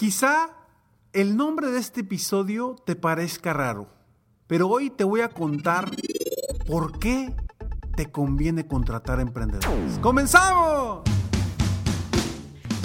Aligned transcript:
Quizá 0.00 0.48
el 1.12 1.36
nombre 1.36 1.70
de 1.70 1.78
este 1.78 2.00
episodio 2.00 2.74
te 2.86 2.96
parezca 2.96 3.52
raro, 3.52 3.86
pero 4.46 4.66
hoy 4.66 4.88
te 4.88 5.04
voy 5.04 5.20
a 5.20 5.28
contar 5.28 5.90
por 6.66 6.98
qué 6.98 7.34
te 7.96 8.10
conviene 8.10 8.66
contratar 8.66 9.20
emprendedores. 9.20 9.98
¡Comenzamos! 9.98 11.02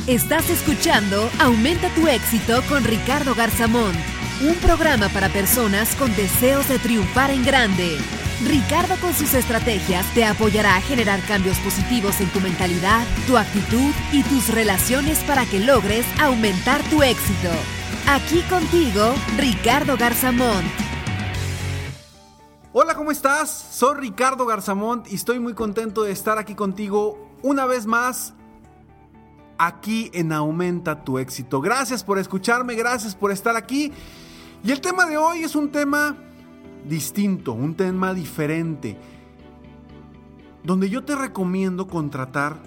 Estás 0.08 0.50
escuchando 0.50 1.30
Aumenta 1.40 1.88
tu 1.96 2.06
éxito 2.10 2.62
con 2.68 2.84
Ricardo 2.84 3.34
Garzamón, 3.34 3.94
un 4.46 4.56
programa 4.56 5.08
para 5.08 5.30
personas 5.30 5.96
con 5.96 6.14
deseos 6.18 6.68
de 6.68 6.80
triunfar 6.80 7.32
en 7.32 7.46
grande. 7.46 7.98
Ricardo 8.44 8.96
con 9.00 9.14
sus 9.14 9.34
estrategias 9.34 10.06
te 10.14 10.26
apoyará 10.26 10.76
a 10.76 10.82
generar 10.82 11.22
cambios 11.22 11.58
positivos 11.60 12.20
en 12.20 12.30
tu 12.32 12.42
mentalidad, 12.42 13.06
tu 13.28 13.38
actitud 13.38 13.94
y 14.12 14.24
tus 14.24 14.54
relaciones 14.54 15.24
para 15.24 15.46
que 15.46 15.60
logres 15.60 16.06
aumentar 16.20 16.82
tu 16.90 17.02
éxito. 17.02 17.50
Aquí 18.08 18.42
contigo, 18.50 19.14
Ricardo 19.38 19.96
Garzamont. 19.96 20.68
Hola, 22.74 22.94
¿cómo 22.94 23.12
estás? 23.12 23.50
Soy 23.72 23.96
Ricardo 24.00 24.46
Garzamont 24.46 25.10
y 25.10 25.16
estoy 25.16 25.40
muy 25.40 25.54
contento 25.54 26.04
de 26.04 26.12
estar 26.12 26.38
aquí 26.38 26.56
contigo 26.56 27.30
una 27.42 27.66
vez 27.66 27.86
más 27.86 28.34
aquí 29.58 30.12
en 30.14 30.34
Aumenta 30.34 31.06
tu 31.06 31.20
éxito. 31.20 31.62
Gracias 31.62 32.04
por 32.04 32.20
escucharme, 32.20 32.76
gracias 32.76 33.16
por 33.16 33.32
estar 33.32 33.56
aquí. 33.56 33.94
Y 34.62 34.72
el 34.72 34.82
tema 34.82 35.06
de 35.06 35.16
hoy 35.16 35.44
es 35.44 35.56
un 35.56 35.72
tema 35.72 36.18
distinto, 36.88 37.54
un 37.54 37.76
tema 37.76 38.14
diferente, 38.14 38.98
donde 40.64 40.90
yo 40.90 41.04
te 41.04 41.16
recomiendo 41.16 41.88
contratar 41.88 42.58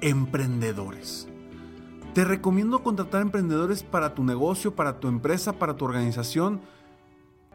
emprendedores. 0.00 1.28
Te 2.14 2.24
recomiendo 2.24 2.82
contratar 2.82 3.22
emprendedores 3.22 3.82
para 3.82 4.14
tu 4.14 4.24
negocio, 4.24 4.74
para 4.74 4.98
tu 4.98 5.08
empresa, 5.08 5.52
para 5.52 5.76
tu 5.76 5.84
organización. 5.84 6.60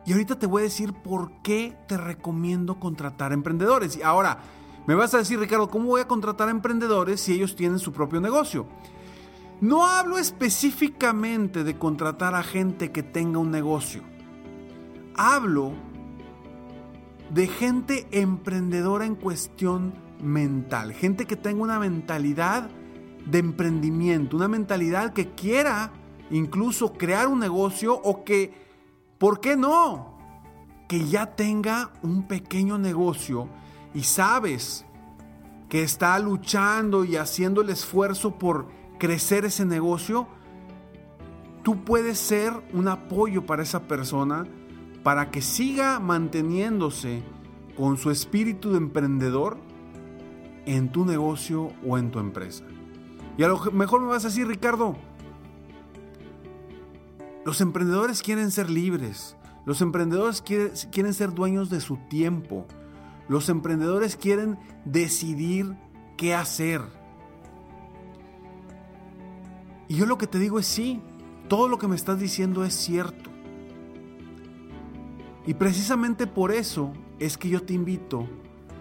Y 0.05 0.11
ahorita 0.11 0.38
te 0.38 0.47
voy 0.47 0.61
a 0.61 0.63
decir 0.63 0.94
por 0.94 1.31
qué 1.41 1.78
te 1.88 1.97
recomiendo 1.97 2.80
contratar 2.80 3.33
emprendedores. 3.33 3.97
Y 3.97 4.02
ahora, 4.02 4.39
me 4.85 4.96
vas 4.96 5.13
a 5.13 5.17
decir, 5.17 5.40
Ricardo, 5.40 5.69
¿cómo 5.69 5.88
voy 5.88 6.01
a 6.01 6.07
contratar 6.07 6.50
emprendedores 6.50 7.22
si 7.22 7.34
ellos 7.34 7.56
tienen 7.56 7.79
su 7.79 7.91
propio 7.94 8.19
negocio? 8.19 8.67
No 9.62 9.88
hablo 9.88 10.17
específicamente 10.17 11.63
de 11.63 11.78
contratar 11.78 12.35
a 12.35 12.44
gente 12.44 12.91
que 12.91 13.03
tenga 13.03 13.40
un 13.40 13.50
negocio 13.50 14.12
hablo 15.16 15.74
de 17.29 17.47
gente 17.47 18.07
emprendedora 18.12 19.06
en 19.06 19.16
cuestión 19.16 19.94
mental, 20.22 20.94
gente 20.94 21.25
que 21.25 21.35
tenga 21.35 21.63
una 21.63 21.79
mentalidad 21.79 22.69
de 23.25 23.40
emprendimiento, 23.40 24.38
una 24.38 24.47
mentalidad 24.47 25.13
que 25.13 25.31
quiera 25.31 25.91
incluso 26.29 26.94
crear 26.94 27.28
un 27.28 27.40
negocio 27.40 27.94
o 27.96 28.23
que, 28.23 28.53
¿por 29.18 29.40
qué 29.40 29.56
no? 29.56 30.18
Que 30.88 31.06
ya 31.06 31.35
tenga 31.35 31.91
un 32.02 32.28
pequeño 32.28 32.78
negocio 32.78 33.50
y 33.94 34.03
sabes 34.03 34.85
que 35.69 35.84
está 35.84 36.18
luchando 36.19 37.03
y 37.03 37.16
haciendo 37.16 37.62
el 37.62 37.69
esfuerzo 37.69 38.38
por 38.38 38.68
crecer 39.00 39.46
ese 39.46 39.66
negocio, 39.66 40.28
tú 41.63 41.84
puedes 41.84 42.19
ser 42.19 42.53
un 42.73 42.88
apoyo 42.88 43.46
para 43.46 43.63
esa 43.63 43.88
persona 43.88 44.46
para 45.03 45.30
que 45.30 45.41
siga 45.41 46.00
manteniéndose 46.00 47.22
con 47.78 47.97
su 47.97 48.09
espíritu 48.09 48.72
de 48.72 48.78
emprendedor 48.78 49.58
en 50.66 50.91
tu 50.91 51.06
negocio 51.06 51.74
o 51.86 51.97
en 51.97 52.12
tu 52.12 52.19
empresa. 52.19 52.64
Y 53.38 53.44
a 53.44 53.47
lo 53.47 53.59
mejor 53.72 54.02
me 54.02 54.08
vas 54.08 54.24
a 54.25 54.30
decir, 54.30 54.47
Ricardo, 54.47 54.96
los 57.46 57.59
emprendedores 57.62 58.22
quieren 58.22 58.52
ser 58.52 58.69
libres, 58.69 59.36
los 59.66 59.81
emprendedores 59.81 60.41
quieren, 60.41 61.14
ser 61.14 61.34
dueños 61.34 61.70
de 61.70 61.81
su 61.81 61.97
tiempo, 62.09 62.66
los 63.28 63.50
emprendedores 63.50 64.16
quieren 64.16 64.58
decidir 64.85 65.75
qué 66.16 66.35
hacer. 66.35 66.81
Y 69.90 69.96
yo 69.96 70.06
lo 70.06 70.18
que 70.18 70.28
te 70.28 70.40
digo 70.40 70.59
es 70.59 70.66
sí, 70.66 71.02
todo 71.50 71.68
lo 71.68 71.78
que 71.78 71.88
me 71.88 71.96
estás 71.96 72.20
diciendo 72.20 72.64
es 72.64 72.74
cierto. 72.74 73.32
Y 75.45 75.53
precisamente 75.55 76.25
por 76.25 76.51
eso 76.51 76.93
es 77.19 77.37
que 77.37 77.49
yo 77.49 77.63
te 77.63 77.73
invito 77.73 78.27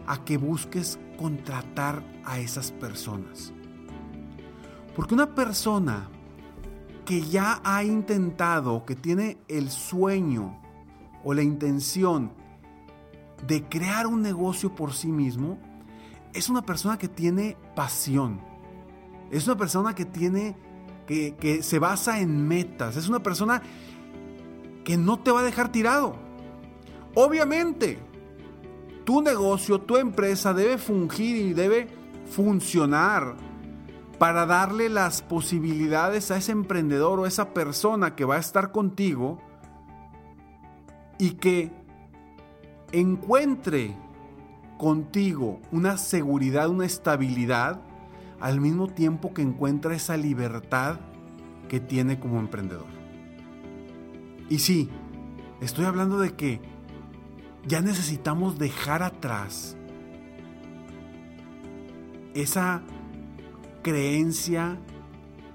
a 0.06 0.24
que 0.24 0.36
busques 0.36 0.98
contratar 1.18 2.04
a 2.24 2.38
esas 2.38 2.70
personas. 2.70 3.52
Porque 4.94 5.14
una 5.14 5.34
persona 5.34 6.08
que 7.04 7.22
ya 7.22 7.60
ha 7.64 7.82
intentado, 7.82 8.84
que 8.84 8.94
tiene 8.94 9.38
el 9.48 9.70
sueño 9.70 10.60
o 11.24 11.34
la 11.34 11.42
intención 11.42 12.32
de 13.46 13.64
crear 13.64 14.06
un 14.06 14.22
negocio 14.22 14.74
por 14.74 14.92
sí 14.92 15.08
mismo, 15.08 15.58
es 16.32 16.48
una 16.48 16.62
persona 16.62 16.96
que 16.96 17.08
tiene 17.08 17.56
pasión. 17.74 18.40
Es 19.30 19.46
una 19.46 19.56
persona 19.56 19.94
que 19.94 20.04
tiene, 20.04 20.56
que, 21.06 21.34
que 21.34 21.62
se 21.62 21.80
basa 21.80 22.20
en 22.20 22.46
metas. 22.46 22.96
Es 22.96 23.08
una 23.08 23.20
persona 23.20 23.62
que 24.84 24.96
no 24.96 25.18
te 25.18 25.32
va 25.32 25.40
a 25.40 25.44
dejar 25.44 25.72
tirado 25.72 26.21
Obviamente, 27.14 27.98
tu 29.04 29.20
negocio, 29.20 29.80
tu 29.80 29.96
empresa 29.96 30.54
debe 30.54 30.78
fungir 30.78 31.36
y 31.36 31.52
debe 31.52 31.88
funcionar 32.30 33.36
para 34.18 34.46
darle 34.46 34.88
las 34.88 35.20
posibilidades 35.20 36.30
a 36.30 36.36
ese 36.36 36.52
emprendedor 36.52 37.18
o 37.18 37.24
a 37.24 37.28
esa 37.28 37.52
persona 37.52 38.14
que 38.14 38.24
va 38.24 38.36
a 38.36 38.38
estar 38.38 38.70
contigo 38.70 39.40
y 41.18 41.32
que 41.32 41.72
encuentre 42.92 43.96
contigo 44.78 45.60
una 45.70 45.96
seguridad, 45.96 46.68
una 46.68 46.86
estabilidad, 46.86 47.80
al 48.40 48.60
mismo 48.60 48.88
tiempo 48.88 49.32
que 49.34 49.42
encuentra 49.42 49.94
esa 49.94 50.16
libertad 50.16 50.98
que 51.68 51.80
tiene 51.80 52.18
como 52.18 52.40
emprendedor. 52.40 52.86
Y 54.48 54.58
sí, 54.58 54.88
estoy 55.60 55.84
hablando 55.84 56.18
de 56.18 56.34
que 56.34 56.60
ya 57.66 57.80
necesitamos 57.80 58.58
dejar 58.58 59.02
atrás 59.02 59.76
esa 62.34 62.82
creencia 63.82 64.78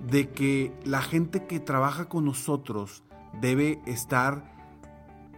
de 0.10 0.30
que 0.30 0.74
la 0.84 1.02
gente 1.02 1.48
que 1.48 1.60
trabaja 1.60 2.08
con 2.08 2.26
nosotros 2.26 3.04
debe 3.42 3.82
estar 3.86 4.56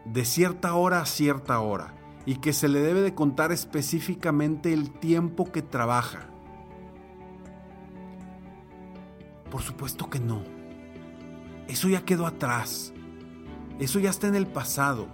de 0.06 0.26
cierta 0.26 0.74
hora 0.74 1.02
a 1.02 1.06
cierta 1.06 1.60
hora 1.60 1.96
y 2.26 2.36
que 2.36 2.54
se 2.54 2.68
le 2.68 2.82
debe 2.82 3.02
de 3.02 3.16
contar 3.16 3.52
específicamente 3.52 4.74
el 4.74 4.92
tiempo 4.92 5.52
que 5.52 5.62
trabaja. 5.62 6.30
Por 9.50 9.62
supuesto 9.62 10.10
que 10.10 10.20
no. 10.20 10.44
Eso 11.68 11.88
ya 11.88 12.06
quedó 12.06 12.28
atrás. 12.28 12.94
Eso 13.80 14.00
ya 14.00 14.10
está 14.10 14.28
en 14.28 14.36
el 14.36 14.48
pasado. 14.48 15.08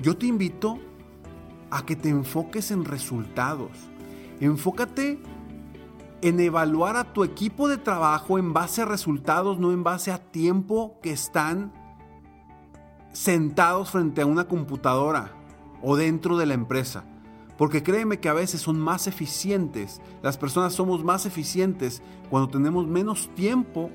Yo 0.00 0.16
te 0.16 0.26
invito 0.26 0.78
a 1.70 1.84
que 1.84 1.96
te 1.96 2.08
enfoques 2.08 2.70
en 2.70 2.84
resultados. 2.84 3.70
Enfócate 4.40 5.20
en 6.22 6.40
evaluar 6.40 6.96
a 6.96 7.12
tu 7.12 7.24
equipo 7.24 7.68
de 7.68 7.78
trabajo 7.78 8.38
en 8.38 8.52
base 8.52 8.82
a 8.82 8.84
resultados, 8.84 9.58
no 9.58 9.72
en 9.72 9.82
base 9.82 10.12
a 10.12 10.18
tiempo 10.18 10.98
que 11.02 11.12
están 11.12 11.72
sentados 13.12 13.90
frente 13.90 14.22
a 14.22 14.26
una 14.26 14.46
computadora 14.46 15.32
o 15.82 15.96
dentro 15.96 16.36
de 16.36 16.46
la 16.46 16.54
empresa. 16.54 17.04
Porque 17.56 17.82
créeme 17.82 18.20
que 18.20 18.28
a 18.28 18.34
veces 18.34 18.60
son 18.60 18.78
más 18.78 19.08
eficientes, 19.08 20.00
las 20.22 20.38
personas 20.38 20.74
somos 20.74 21.02
más 21.02 21.26
eficientes 21.26 22.02
cuando 22.30 22.48
tenemos 22.48 22.86
menos 22.86 23.34
tiempo 23.34 23.90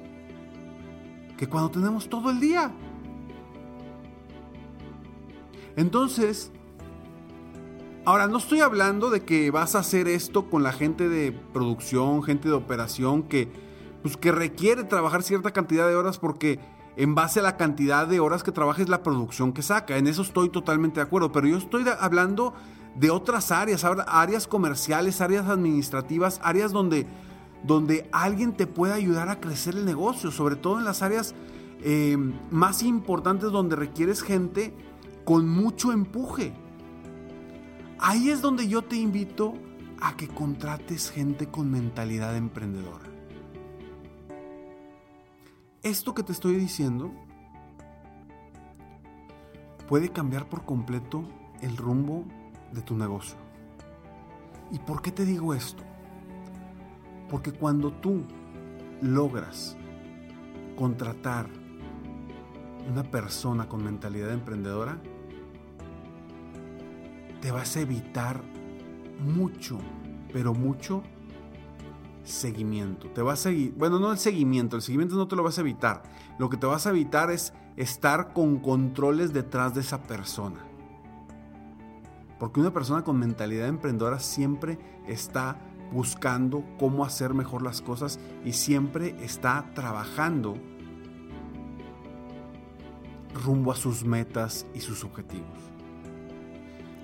que 1.37 1.47
cuando 1.47 1.71
tenemos 1.71 2.09
todo 2.09 2.29
el 2.29 2.41
día. 2.41 2.73
Entonces, 5.75 6.51
ahora 8.05 8.27
no 8.27 8.37
estoy 8.37 8.61
hablando 8.61 9.09
de 9.09 9.21
que 9.21 9.51
vas 9.51 9.75
a 9.75 9.79
hacer 9.79 10.07
esto 10.07 10.49
con 10.49 10.63
la 10.63 10.71
gente 10.71 11.09
de 11.09 11.31
producción, 11.31 12.23
gente 12.23 12.49
de 12.49 12.55
operación 12.55 13.23
que 13.23 13.49
pues 14.01 14.17
que 14.17 14.33
requiere 14.33 14.83
trabajar 14.83 15.23
cierta 15.23 15.51
cantidad 15.51 15.87
de 15.87 15.95
horas 15.95 16.19
porque 16.19 16.59
en 16.97 17.15
base 17.15 17.39
a 17.39 17.43
la 17.43 17.57
cantidad 17.57 18.05
de 18.05 18.19
horas 18.19 18.43
que 18.43 18.51
trabajes 18.51 18.89
la 18.89 19.01
producción 19.01 19.53
que 19.53 19.61
saca. 19.61 19.97
En 19.97 20.07
eso 20.07 20.21
estoy 20.21 20.49
totalmente 20.49 20.99
de 20.99 21.05
acuerdo, 21.05 21.31
pero 21.31 21.47
yo 21.47 21.57
estoy 21.57 21.85
hablando 21.99 22.53
de 22.95 23.09
otras 23.09 23.51
áreas, 23.51 23.83
áreas 23.83 24.45
comerciales, 24.45 25.21
áreas 25.21 25.47
administrativas, 25.47 26.39
áreas 26.43 26.71
donde, 26.71 27.07
donde 27.63 28.07
alguien 28.11 28.53
te 28.53 28.67
pueda 28.67 28.93
ayudar 28.93 29.29
a 29.29 29.39
crecer 29.39 29.75
el 29.75 29.85
negocio, 29.85 30.29
sobre 30.29 30.57
todo 30.57 30.77
en 30.77 30.85
las 30.85 31.01
áreas 31.01 31.33
eh, 31.81 32.17
más 32.51 32.83
importantes 32.83 33.51
donde 33.51 33.75
requieres 33.75 34.21
gente 34.21 34.73
con 35.23 35.47
mucho 35.47 35.91
empuje. 35.91 36.53
Ahí 37.99 38.29
es 38.29 38.41
donde 38.41 38.67
yo 38.67 38.81
te 38.83 38.95
invito 38.95 39.53
a 40.01 40.17
que 40.17 40.27
contrates 40.27 41.09
gente 41.09 41.47
con 41.47 41.71
mentalidad 41.71 42.35
emprendedora. 42.35 43.05
Esto 45.81 46.13
que 46.13 46.23
te 46.23 46.31
estoy 46.31 46.55
diciendo 46.55 47.11
puede 49.87 50.09
cambiar 50.09 50.49
por 50.49 50.65
completo 50.65 51.23
el 51.61 51.77
rumbo 51.77 52.25
de 52.71 52.81
tu 52.81 52.95
negocio. 52.95 53.37
¿Y 54.71 54.79
por 54.79 55.01
qué 55.01 55.11
te 55.11 55.25
digo 55.25 55.53
esto? 55.53 55.83
Porque 57.29 57.51
cuando 57.51 57.91
tú 57.91 58.23
logras 59.01 59.77
contratar 60.75 61.47
una 62.89 63.03
persona 63.03 63.69
con 63.69 63.83
mentalidad 63.83 64.31
emprendedora, 64.31 64.97
te 67.43 67.51
vas 67.51 67.75
a 67.75 67.81
evitar 67.81 68.41
mucho, 69.19 69.77
pero 70.31 70.53
mucho 70.53 71.03
seguimiento. 72.23 73.09
Te 73.09 73.21
vas 73.21 73.45
a 73.45 73.49
bueno, 73.75 73.99
no 73.99 74.13
el 74.13 74.17
seguimiento, 74.17 74.77
el 74.77 74.81
seguimiento 74.81 75.17
no 75.17 75.27
te 75.27 75.35
lo 75.35 75.43
vas 75.43 75.57
a 75.57 75.61
evitar. 75.61 76.03
Lo 76.39 76.49
que 76.49 76.55
te 76.55 76.67
vas 76.67 76.87
a 76.87 76.91
evitar 76.91 77.31
es 77.31 77.51
estar 77.75 78.31
con 78.31 78.59
controles 78.59 79.33
detrás 79.33 79.73
de 79.73 79.81
esa 79.81 80.03
persona. 80.03 80.65
Porque 82.39 82.61
una 82.61 82.71
persona 82.71 83.03
con 83.03 83.19
mentalidad 83.19 83.67
emprendedora 83.67 84.19
siempre 84.19 84.79
está 85.05 85.59
buscando 85.91 86.63
cómo 86.79 87.03
hacer 87.03 87.33
mejor 87.33 87.61
las 87.61 87.81
cosas 87.81 88.21
y 88.45 88.53
siempre 88.53 89.17
está 89.21 89.69
trabajando 89.75 90.55
rumbo 93.43 93.73
a 93.73 93.75
sus 93.75 94.05
metas 94.05 94.65
y 94.73 94.79
sus 94.79 95.03
objetivos. 95.03 95.73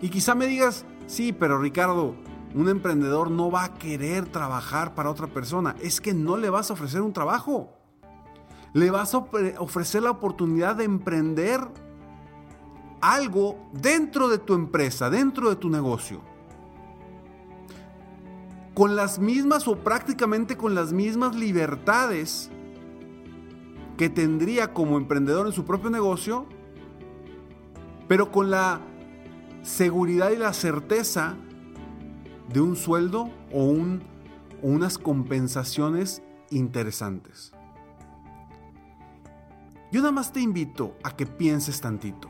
Y 0.02 0.10
quizá 0.10 0.36
me 0.36 0.48
digas, 0.48 0.86
sí, 1.08 1.34
pero 1.34 1.60
Ricardo, 1.60 2.16
un 2.56 2.70
emprendedor 2.70 3.30
no 3.30 3.52
va 3.52 3.66
a 3.66 3.74
querer 3.76 4.28
trabajar 4.28 4.96
para 4.96 5.10
otra 5.10 5.28
persona. 5.28 5.76
Es 5.82 6.02
que 6.02 6.14
no 6.14 6.38
le 6.38 6.50
vas 6.50 6.70
a 6.70 6.74
ofrecer 6.74 7.02
un 7.02 7.14
trabajo. 7.14 7.74
Le 8.74 8.92
vas 8.92 9.14
a 9.14 9.18
ofrecer 9.18 10.04
la 10.04 10.12
oportunidad 10.12 10.76
de 10.76 10.86
emprender 10.86 11.62
algo 13.02 13.58
dentro 13.74 14.30
de 14.30 14.38
tu 14.38 14.54
empresa, 14.54 15.10
dentro 15.10 15.50
de 15.50 15.56
tu 15.56 15.70
negocio. 15.70 16.22
Con 18.74 18.96
las 18.96 19.20
mismas 19.20 19.68
o 19.68 19.78
prácticamente 19.78 20.56
con 20.56 20.76
las 20.76 20.94
mismas 20.94 21.36
libertades 21.36 22.50
que 23.98 24.10
tendría 24.10 24.74
como 24.74 24.98
emprendedor 24.98 25.46
en 25.48 25.52
su 25.52 25.66
propio 25.66 25.90
negocio, 25.90 26.46
pero 28.08 28.32
con 28.32 28.50
la 28.50 28.80
seguridad 29.62 30.32
y 30.32 30.38
la 30.38 30.54
certeza 30.54 31.36
de 32.52 32.62
un 32.62 32.76
sueldo 32.76 33.30
o, 33.52 33.66
un, 33.66 34.02
unas 34.62 34.98
compensaciones 34.98 36.22
interesantes. 36.50 37.54
Yo 39.92 40.02
nada 40.02 40.12
más 40.12 40.32
te 40.32 40.40
invito 40.40 40.96
a 41.04 41.16
que 41.16 41.26
pienses 41.26 41.82
tantito. 41.82 42.30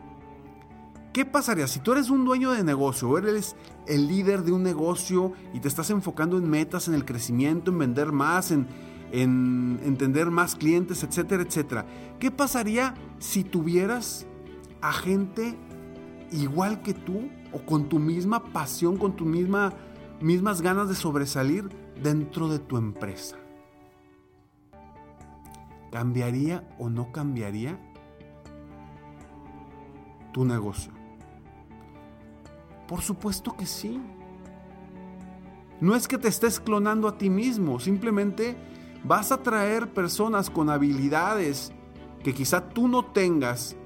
¿Qué 1.12 1.26
pasaría 1.26 1.68
si 1.68 1.80
tú 1.80 1.92
eres 1.92 2.10
un 2.10 2.24
dueño 2.24 2.52
de 2.52 2.64
negocio 2.64 3.10
o 3.10 3.18
eres 3.18 3.56
el 3.88 4.08
líder 4.08 4.44
de 4.44 4.52
un 4.52 4.64
negocio 4.64 5.34
y 5.54 5.60
te 5.60 5.68
estás 5.68 5.90
enfocando 5.90 6.38
en 6.38 6.50
metas, 6.50 6.88
en 6.88 6.94
el 6.94 7.04
crecimiento, 7.04 7.72
en 7.72 7.80
vender 7.80 8.12
más, 8.12 8.52
en, 8.52 8.68
en 9.12 9.80
entender 9.84 10.30
más 10.30 10.56
clientes, 10.56 11.04
etcétera, 11.04 11.44
etcétera? 11.44 11.86
¿Qué 12.20 12.32
pasaría 12.32 12.94
si 13.18 13.44
tuvieras 13.44 14.28
a 14.82 14.94
gente 14.94 15.58
igual 16.32 16.82
que 16.82 16.94
tú 16.94 17.30
o 17.52 17.60
con 17.60 17.90
tu 17.90 18.00
misma 18.00 18.44
pasión, 18.52 18.98
con 18.98 19.16
tu 19.16 19.26
misma 19.26 19.74
mismas 20.22 20.62
ganas 20.62 20.90
de 20.90 20.96
sobresalir 20.96 21.70
dentro 22.02 22.48
de 22.50 22.60
tu 22.60 22.78
empresa? 22.78 23.38
¿Cambiaría 25.92 26.68
o 26.78 26.90
no 26.90 27.12
cambiaría 27.12 27.80
tu 30.32 30.46
negocio? 30.46 30.94
Por 32.88 33.02
supuesto 33.02 33.56
que 33.56 33.66
sí. 33.66 34.02
No 35.80 35.96
es 35.96 36.08
que 36.08 36.18
te 36.18 36.28
estés 36.28 36.60
clonando 36.60 37.08
a 37.08 37.18
ti 37.18 37.30
mismo, 37.30 37.80
simplemente 37.80 38.58
vas 39.04 39.32
a 39.32 39.42
traer 39.42 39.94
personas 39.94 40.50
con 40.50 40.70
habilidades 40.70 41.72
que 42.24 42.34
quizá 42.34 42.70
tú 42.70 42.88
no 42.88 43.06
tengas, 43.06 43.78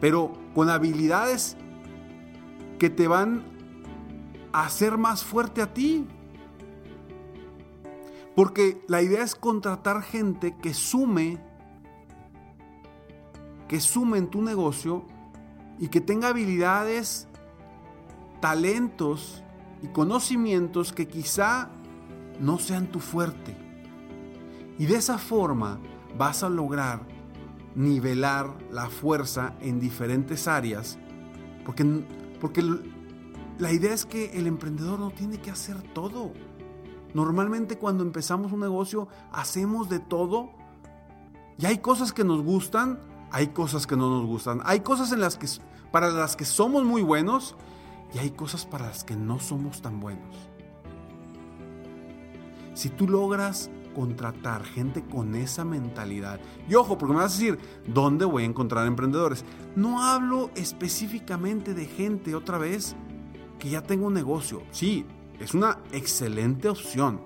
pero 0.00 0.32
con 0.54 0.70
habilidades 0.70 1.56
que 2.78 2.90
te 2.90 3.08
van 3.08 3.42
a 4.52 4.66
hacer 4.66 4.98
más 4.98 5.24
fuerte 5.24 5.62
a 5.62 5.72
ti. 5.72 6.06
Porque 8.34 8.80
la 8.86 9.02
idea 9.02 9.22
es 9.22 9.34
contratar 9.34 10.02
gente 10.02 10.56
que 10.56 10.72
sume, 10.72 11.38
que 13.66 13.80
sume 13.80 14.18
en 14.18 14.28
tu 14.28 14.42
negocio 14.42 15.04
y 15.78 15.88
que 15.88 16.00
tenga 16.00 16.28
habilidades 16.28 17.26
talentos 18.40 19.42
y 19.82 19.88
conocimientos 19.88 20.92
que 20.92 21.08
quizá 21.08 21.70
no 22.40 22.58
sean 22.58 22.86
tu 22.86 23.00
fuerte. 23.00 23.56
Y 24.78 24.86
de 24.86 24.96
esa 24.96 25.18
forma 25.18 25.80
vas 26.16 26.44
a 26.44 26.48
lograr 26.48 27.17
nivelar 27.78 28.58
la 28.72 28.90
fuerza 28.90 29.54
en 29.60 29.78
diferentes 29.78 30.48
áreas, 30.48 30.98
porque, 31.64 31.84
porque 32.40 32.60
la 33.56 33.72
idea 33.72 33.94
es 33.94 34.04
que 34.04 34.36
el 34.36 34.48
emprendedor 34.48 34.98
no 34.98 35.12
tiene 35.12 35.38
que 35.38 35.52
hacer 35.52 35.80
todo. 35.94 36.32
Normalmente 37.14 37.78
cuando 37.78 38.02
empezamos 38.02 38.50
un 38.50 38.60
negocio 38.60 39.06
hacemos 39.30 39.88
de 39.88 40.00
todo 40.00 40.50
y 41.56 41.66
hay 41.66 41.78
cosas 41.78 42.12
que 42.12 42.24
nos 42.24 42.42
gustan, 42.42 42.98
hay 43.30 43.48
cosas 43.48 43.86
que 43.86 43.96
no 43.96 44.10
nos 44.10 44.26
gustan, 44.26 44.60
hay 44.64 44.80
cosas 44.80 45.12
en 45.12 45.20
las 45.20 45.36
que, 45.36 45.46
para 45.92 46.10
las 46.10 46.34
que 46.34 46.44
somos 46.44 46.82
muy 46.82 47.02
buenos 47.02 47.54
y 48.12 48.18
hay 48.18 48.32
cosas 48.32 48.66
para 48.66 48.88
las 48.88 49.04
que 49.04 49.14
no 49.14 49.38
somos 49.38 49.82
tan 49.82 50.00
buenos. 50.00 50.36
Si 52.74 52.88
tú 52.88 53.06
logras 53.06 53.70
contratar 53.92 54.64
gente 54.64 55.04
con 55.04 55.34
esa 55.34 55.64
mentalidad, 55.64 56.40
y 56.68 56.74
ojo, 56.74 56.98
porque 56.98 57.14
me 57.14 57.20
vas 57.20 57.34
a 57.34 57.38
decir, 57.38 57.58
¿dónde 57.86 58.24
voy 58.24 58.42
a 58.44 58.46
encontrar 58.46 58.86
emprendedores? 58.86 59.44
No 59.76 60.02
hablo 60.02 60.50
específicamente 60.54 61.74
de 61.74 61.86
gente, 61.86 62.34
otra 62.34 62.58
vez, 62.58 62.96
que 63.58 63.70
ya 63.70 63.82
tenga 63.82 64.06
un 64.06 64.14
negocio. 64.14 64.62
Sí, 64.70 65.04
es 65.40 65.54
una 65.54 65.78
excelente 65.92 66.68
opción. 66.68 67.20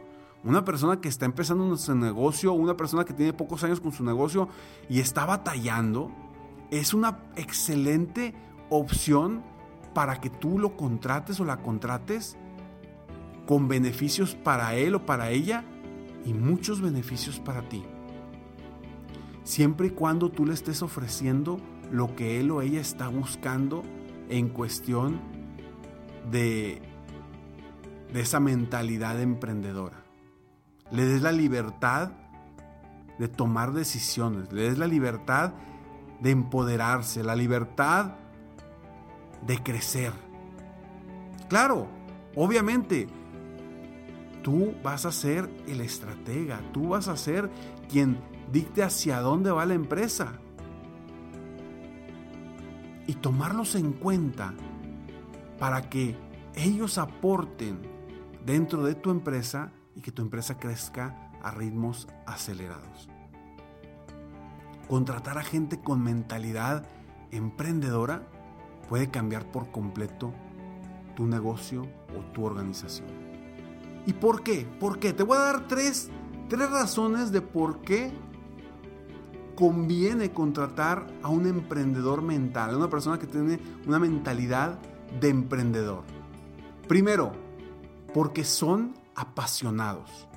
Una 0.44 0.64
persona 0.64 1.00
que 1.00 1.08
está 1.08 1.24
empezando 1.24 1.76
su 1.76 1.94
negocio, 1.94 2.52
una 2.52 2.76
persona 2.76 3.04
que 3.04 3.12
tiene 3.12 3.32
pocos 3.32 3.62
años 3.62 3.80
con 3.80 3.92
su 3.92 4.02
negocio 4.02 4.48
y 4.88 4.98
está 4.98 5.24
batallando, 5.24 6.10
es 6.70 6.94
una 6.94 7.18
excelente 7.36 8.34
opción 8.68 9.42
para 9.94 10.20
que 10.20 10.30
tú 10.30 10.58
lo 10.58 10.76
contrates 10.76 11.38
o 11.38 11.44
la 11.44 11.58
contrates 11.58 12.36
con 13.46 13.68
beneficios 13.68 14.34
para 14.34 14.74
él 14.74 14.94
o 14.96 15.06
para 15.06 15.30
ella 15.30 15.64
y 16.24 16.34
muchos 16.34 16.80
beneficios 16.80 17.40
para 17.40 17.68
ti. 17.68 17.84
Siempre 19.44 19.88
y 19.88 19.90
cuando 19.90 20.30
tú 20.30 20.46
le 20.46 20.54
estés 20.54 20.82
ofreciendo 20.82 21.58
lo 21.90 22.14
que 22.14 22.40
él 22.40 22.50
o 22.50 22.62
ella 22.62 22.80
está 22.80 23.08
buscando 23.08 23.82
en 24.28 24.48
cuestión 24.48 25.20
de, 26.30 26.80
de 28.12 28.20
esa 28.20 28.40
mentalidad 28.40 29.20
emprendedora. 29.20 30.04
le 30.90 31.06
des 31.06 31.22
la 31.22 31.32
libertad 31.32 32.12
de 33.18 33.28
tomar 33.28 33.72
decisiones, 33.72 34.52
le 34.52 34.62
des 34.62 34.78
la 34.78 34.86
libertad 34.86 35.54
de 36.20 36.30
empoderarse, 36.30 37.22
la 37.22 37.34
libertad 37.34 38.14
de 39.46 39.58
crecer. 39.58 40.12
Claro, 41.48 41.88
obviamente, 42.36 43.08
tú 44.42 44.74
vas 44.82 45.06
a 45.06 45.12
ser 45.12 45.48
el 45.66 45.80
estratega, 45.80 46.60
tú 46.72 46.90
vas 46.90 47.08
a 47.08 47.16
ser 47.16 47.50
quien 47.88 48.18
dicte 48.50 48.82
hacia 48.82 49.20
dónde 49.20 49.50
va 49.50 49.64
la 49.66 49.74
empresa. 49.74 50.34
Y 53.06 53.14
tomarlos 53.14 53.74
en 53.74 53.92
cuenta 53.92 54.54
para 55.58 55.88
que 55.88 56.16
ellos 56.54 56.98
aporten 56.98 57.80
dentro 58.44 58.84
de 58.84 58.94
tu 58.94 59.10
empresa 59.10 59.72
y 59.94 60.00
que 60.00 60.12
tu 60.12 60.22
empresa 60.22 60.58
crezca 60.58 61.30
a 61.42 61.50
ritmos 61.50 62.08
acelerados. 62.26 63.08
Contratar 64.88 65.38
a 65.38 65.42
gente 65.42 65.80
con 65.80 66.02
mentalidad 66.02 66.86
emprendedora 67.30 68.28
puede 68.88 69.10
cambiar 69.10 69.50
por 69.50 69.70
completo 69.70 70.32
tu 71.16 71.26
negocio 71.26 71.82
o 72.16 72.32
tu 72.32 72.44
organización. 72.44 73.21
¿Y 74.06 74.12
por 74.14 74.42
qué? 74.42 74.66
¿Por 74.80 74.98
qué? 74.98 75.12
Te 75.12 75.22
voy 75.22 75.38
a 75.38 75.42
dar 75.42 75.68
tres, 75.68 76.10
tres 76.48 76.70
razones 76.70 77.30
de 77.32 77.40
por 77.40 77.80
qué 77.82 78.12
conviene 79.54 80.32
contratar 80.32 81.06
a 81.22 81.28
un 81.28 81.46
emprendedor 81.46 82.22
mental, 82.22 82.70
a 82.70 82.76
una 82.76 82.90
persona 82.90 83.18
que 83.18 83.26
tiene 83.26 83.60
una 83.86 83.98
mentalidad 83.98 84.78
de 85.20 85.28
emprendedor. 85.28 86.02
Primero, 86.88 87.32
porque 88.12 88.44
son 88.44 88.94
apasionados. 89.14 90.28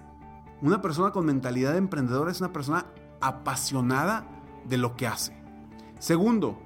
Una 0.62 0.82
persona 0.82 1.12
con 1.12 1.26
mentalidad 1.26 1.72
de 1.72 1.80
emprendedor 1.80 2.30
es 2.30 2.40
una 2.40 2.54
persona 2.54 2.86
apasionada 3.20 4.28
de 4.66 4.78
lo 4.78 4.96
que 4.96 5.08
hace. 5.08 5.36
Segundo, 6.00 6.60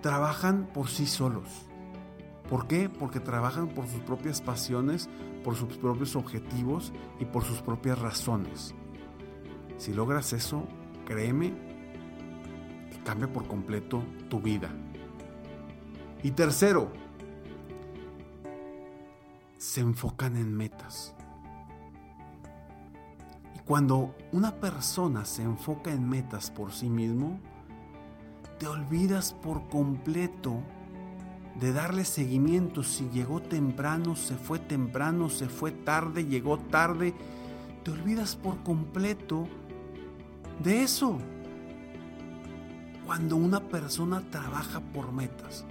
trabajan 0.00 0.68
por 0.72 0.88
sí 0.88 1.06
solos. 1.06 1.67
¿Por 2.48 2.66
qué? 2.66 2.88
Porque 2.88 3.20
trabajan 3.20 3.68
por 3.68 3.86
sus 3.86 4.00
propias 4.00 4.40
pasiones, 4.40 5.08
por 5.44 5.54
sus 5.54 5.76
propios 5.76 6.16
objetivos 6.16 6.92
y 7.20 7.26
por 7.26 7.44
sus 7.44 7.60
propias 7.60 7.98
razones. 7.98 8.74
Si 9.76 9.92
logras 9.92 10.32
eso, 10.32 10.66
créeme 11.04 11.52
que 12.90 12.98
cambia 13.04 13.30
por 13.30 13.46
completo 13.46 14.02
tu 14.30 14.40
vida. 14.40 14.70
Y 16.22 16.30
tercero, 16.30 16.90
se 19.58 19.80
enfocan 19.80 20.36
en 20.36 20.56
metas. 20.56 21.14
Y 23.54 23.58
cuando 23.60 24.14
una 24.32 24.54
persona 24.54 25.24
se 25.26 25.42
enfoca 25.42 25.92
en 25.92 26.08
metas 26.08 26.50
por 26.50 26.72
sí 26.72 26.88
mismo, 26.88 27.38
te 28.58 28.66
olvidas 28.66 29.34
por 29.34 29.68
completo 29.68 30.62
de 31.60 31.72
darle 31.72 32.04
seguimiento. 32.04 32.82
Si 32.82 33.08
llegó 33.10 33.40
temprano, 33.40 34.16
se 34.16 34.36
fue 34.36 34.58
temprano, 34.58 35.28
se 35.28 35.48
fue 35.48 35.72
tarde, 35.72 36.24
llegó 36.24 36.58
tarde. 36.58 37.14
Te 37.84 37.90
olvidas 37.90 38.36
por 38.36 38.62
completo 38.62 39.48
de 40.62 40.82
eso. 40.82 41.18
Cuando 43.06 43.36
una 43.36 43.60
persona 43.60 44.22
trabaja 44.30 44.80
por 44.80 45.12
metas 45.12 45.64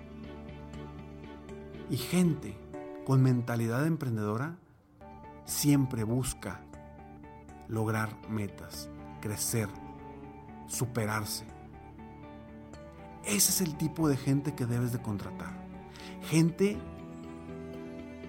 y 1.90 1.98
gente 1.98 2.58
con 3.06 3.22
mentalidad 3.22 3.86
emprendedora 3.86 4.58
siempre 5.46 6.04
busca 6.04 6.62
lograr 7.68 8.10
metas, 8.30 8.90
crecer, 9.22 9.70
superarse. 10.68 11.46
Ese 13.24 13.52
es 13.52 13.62
el 13.62 13.78
tipo 13.78 14.10
de 14.10 14.18
gente 14.18 14.56
que 14.56 14.66
debes 14.66 14.92
de 14.92 15.02
contratar. 15.02 15.57
Gente 16.24 16.78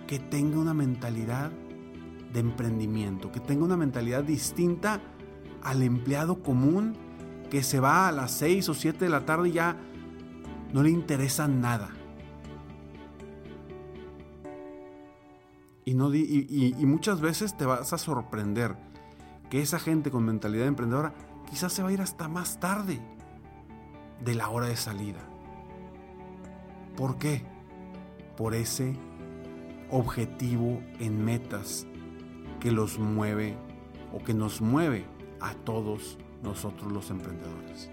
que 0.06 0.18
tenga 0.18 0.58
una 0.58 0.74
mentalidad 0.74 1.50
de 2.32 2.40
emprendimiento, 2.40 3.32
que 3.32 3.40
tenga 3.40 3.64
una 3.64 3.76
mentalidad 3.76 4.24
distinta 4.24 5.00
al 5.62 5.82
empleado 5.82 6.42
común 6.42 6.96
que 7.50 7.62
se 7.62 7.80
va 7.80 8.08
a 8.08 8.12
las 8.12 8.32
6 8.32 8.68
o 8.68 8.74
7 8.74 9.04
de 9.04 9.10
la 9.10 9.24
tarde 9.24 9.48
y 9.48 9.52
ya 9.52 9.76
no 10.72 10.82
le 10.82 10.90
interesa 10.90 11.48
nada. 11.48 11.90
Y, 15.84 15.92
y, 15.92 16.84
muchas 16.84 17.22
veces 17.22 17.56
te 17.56 17.64
vas 17.64 17.94
a 17.94 17.98
sorprender 17.98 18.76
que 19.48 19.62
esa 19.62 19.78
gente 19.78 20.10
con 20.10 20.22
mentalidad 20.22 20.66
emprendedora 20.66 21.14
quizás 21.48 21.72
se 21.72 21.82
va 21.82 21.88
a 21.88 21.92
ir 21.92 22.02
hasta 22.02 22.28
más 22.28 22.60
tarde 22.60 23.00
de 24.22 24.34
la 24.34 24.50
hora 24.50 24.66
de 24.66 24.76
salida. 24.76 25.20
¿Por 26.94 27.16
qué? 27.16 27.42
Por 28.38 28.54
ese 28.54 28.94
objetivo 29.90 30.80
en 31.00 31.24
metas 31.24 31.86
que 32.60 32.70
los 32.70 32.98
mueve 32.98 33.56
o 34.12 34.22
que 34.22 34.32
nos 34.32 34.60
mueve 34.60 35.04
a 35.40 35.54
todos 35.54 36.18
nosotros 36.42 36.92
los 36.92 37.10
emprendedores. 37.10 37.90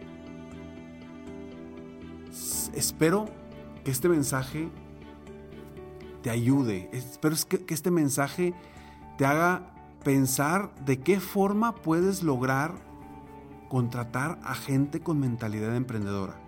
Espero 2.75 3.25
que 3.83 3.89
este 3.89 4.07
mensaje 4.07 4.69
te 6.21 6.29
ayude, 6.29 6.89
espero 6.91 7.35
que, 7.47 7.65
este 7.73 7.89
mensaje 7.89 8.53
te 9.17 9.25
haga 9.25 9.73
pensar 10.03 10.73
de 10.85 10.99
qué 10.99 11.19
forma 11.19 11.73
puedes 11.73 12.21
lograr 12.21 12.75
contratar 13.69 14.39
a 14.43 14.53
gente 14.53 14.99
con 14.99 15.19
mentalidad 15.19 15.75
emprendedora. 15.75 16.44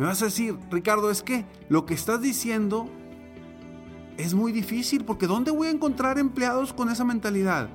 Me 0.00 0.06
vas 0.06 0.22
a 0.22 0.24
decir, 0.24 0.56
Ricardo, 0.70 1.10
es 1.10 1.22
que 1.22 1.44
lo 1.68 1.84
que 1.84 1.92
estás 1.92 2.22
diciendo 2.22 2.88
es 4.16 4.32
muy 4.32 4.50
difícil 4.50 5.04
porque 5.04 5.26
¿dónde 5.26 5.50
voy 5.50 5.68
a 5.68 5.72
encontrar 5.72 6.18
empleados 6.18 6.72
con 6.72 6.88
esa 6.88 7.04
mentalidad? 7.04 7.68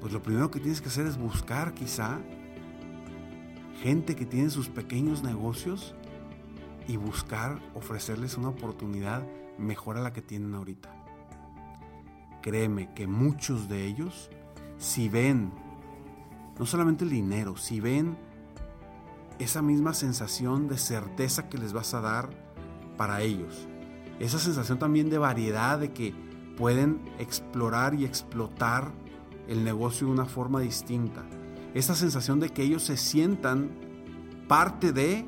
pues 0.00 0.14
lo 0.14 0.22
primero 0.22 0.50
que 0.50 0.60
tienes 0.60 0.80
que 0.80 0.88
hacer 0.88 1.06
es 1.06 1.18
buscar 1.18 1.74
quizá 1.74 2.20
gente 3.82 4.16
que 4.16 4.24
tiene 4.24 4.48
sus 4.48 4.70
pequeños 4.70 5.22
negocios 5.22 5.94
y 6.88 6.96
buscar 6.96 7.60
ofrecerles 7.74 8.38
una 8.38 8.48
oportunidad 8.48 9.22
mejor 9.58 9.98
a 9.98 10.00
la 10.00 10.14
que 10.14 10.22
tienen 10.22 10.54
ahorita. 10.54 10.90
Créeme 12.40 12.94
que 12.94 13.06
muchos 13.06 13.68
de 13.68 13.84
ellos, 13.84 14.30
si 14.78 15.10
ven 15.10 15.52
no 16.58 16.64
solamente 16.64 17.04
el 17.04 17.10
dinero, 17.10 17.58
si 17.58 17.78
ven 17.78 18.16
esa 19.40 19.62
misma 19.62 19.94
sensación 19.94 20.68
de 20.68 20.78
certeza 20.78 21.48
que 21.48 21.58
les 21.58 21.72
vas 21.72 21.94
a 21.94 22.00
dar 22.00 22.30
para 22.96 23.22
ellos, 23.22 23.66
esa 24.20 24.38
sensación 24.38 24.78
también 24.78 25.08
de 25.08 25.18
variedad, 25.18 25.78
de 25.78 25.92
que 25.92 26.14
pueden 26.56 27.00
explorar 27.18 27.94
y 27.94 28.04
explotar 28.04 28.92
el 29.48 29.64
negocio 29.64 30.06
de 30.06 30.12
una 30.12 30.26
forma 30.26 30.60
distinta. 30.60 31.24
Esa 31.72 31.94
sensación 31.94 32.38
de 32.38 32.50
que 32.50 32.62
ellos 32.62 32.82
se 32.82 32.98
sientan 32.98 33.70
parte 34.46 34.92
de 34.92 35.24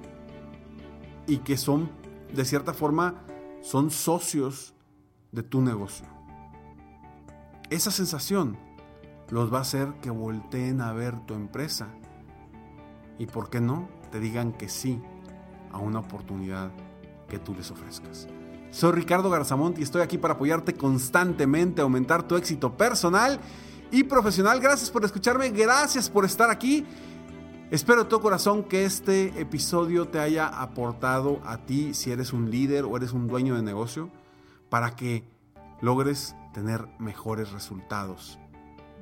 y 1.27 1.39
que 1.39 1.57
son, 1.57 1.91
de 2.35 2.45
cierta 2.45 2.75
forma, 2.75 3.25
son 3.63 3.91
socios 3.91 4.75
de 5.31 5.43
tu 5.43 5.63
negocio. 5.63 6.07
Esa 7.71 7.91
sensación 7.91 8.59
los 9.31 9.51
va 9.51 9.59
a 9.59 9.63
hacer 9.63 9.95
que 10.03 10.11
volteen 10.11 10.83
a 10.83 10.93
ver 10.93 11.19
tu 11.25 11.33
empresa 11.33 11.89
y, 13.19 13.27
¿por 13.27 13.49
qué 13.49 13.61
no?, 13.61 13.89
te 14.13 14.21
digan 14.21 14.53
que 14.53 14.69
sí 14.69 15.01
a 15.73 15.79
una 15.79 15.99
oportunidad 15.99 16.71
que 17.29 17.41
tú 17.41 17.55
les 17.55 17.71
ofrezcas. 17.71 18.29
Soy 18.71 18.93
Ricardo 18.93 19.29
Garzamont 19.31 19.79
y 19.79 19.83
estoy 19.83 20.03
aquí 20.03 20.19
para 20.19 20.35
apoyarte 20.35 20.75
constantemente 20.75 21.83
aumentar 21.83 22.23
tu 22.29 22.37
éxito 22.37 22.77
personal 22.77 23.41
y 23.91 24.05
profesional. 24.05 24.61
Gracias 24.61 24.91
por 24.91 25.05
escucharme, 25.05 25.51
gracias 25.51 26.09
por 26.09 26.25
estar 26.25 26.51
aquí. 26.51 26.87
Espero 27.71 28.05
de 28.05 28.11
todo 28.11 28.21
corazón 28.21 28.65
que 28.65 28.85
este 28.85 29.41
episodio 29.41 30.07
te 30.09 30.19
haya 30.21 30.47
aportado 30.47 31.41
a 31.45 31.59
ti 31.65 31.95
si 31.95 32.13
eres 32.13 32.35
un 32.35 32.51
líder 32.51 32.85
o 32.85 32.97
eres 32.97 33.13
un 33.13 33.29
dueño 33.29 33.57
de 33.57 33.63
negocio 33.63 34.11
para 34.69 34.95
que 34.95 35.25
logres 35.81 36.37
tener 36.53 36.87
mejores 36.99 37.51
resultados 37.51 38.39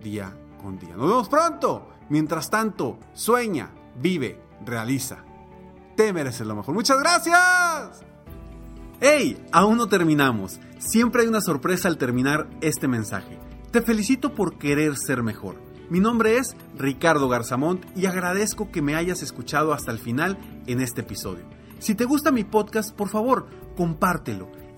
día 0.01 0.37
con 0.63 0.79
día. 0.79 0.97
Nos 0.97 1.09
vemos 1.09 1.29
pronto. 1.29 1.89
Mientras 2.09 2.51
tanto, 2.51 2.99
sueña, 3.13 3.71
vive, 3.97 4.41
realiza. 4.65 5.25
Te 5.97 6.13
mereces 6.13 6.47
lo 6.47 6.57
mejor. 6.57 6.75
Muchas 6.75 6.99
gracias. 6.99 8.03
¡Hey! 9.01 9.47
Aún 9.53 9.79
no 9.79 9.87
terminamos. 9.89 10.61
Siempre 10.79 11.23
hay 11.23 11.29
una 11.29 11.41
sorpresa 11.41 11.89
al 11.89 11.99
terminar 11.99 12.49
este 12.61 12.89
mensaje. 12.89 13.39
Te 13.71 13.83
felicito 13.83 14.35
por 14.35 14.59
querer 14.59 14.97
ser 14.97 15.23
mejor. 15.23 15.57
Mi 15.89 16.01
nombre 16.01 16.37
es 16.37 16.57
Ricardo 16.77 17.29
Garzamont 17.29 17.85
y 17.97 18.07
agradezco 18.07 18.71
que 18.71 18.83
me 18.83 18.95
hayas 18.95 19.23
escuchado 19.23 19.73
hasta 19.73 19.91
el 19.91 19.99
final 19.99 20.39
en 20.67 20.81
este 20.81 21.01
episodio. 21.01 21.45
Si 21.79 21.95
te 21.95 22.05
gusta 22.05 22.31
mi 22.31 22.45
podcast, 22.45 22.95
por 22.95 23.09
favor, 23.09 23.47
compártelo 23.77 24.51